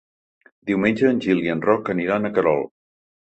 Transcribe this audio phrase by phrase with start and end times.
[0.69, 2.65] Diumenge en Gil i en Roc aniran a Querol.